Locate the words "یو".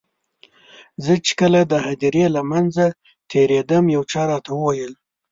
3.95-4.03